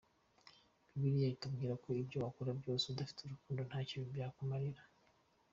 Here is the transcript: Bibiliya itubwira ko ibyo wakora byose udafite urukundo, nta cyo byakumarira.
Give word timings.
Bibiliya 0.89 1.29
itubwira 1.35 1.73
ko 1.83 1.89
ibyo 2.01 2.17
wakora 2.23 2.51
byose 2.59 2.83
udafite 2.87 3.19
urukundo, 3.23 3.61
nta 3.69 3.79
cyo 3.87 3.97
byakumarira. 4.13 4.81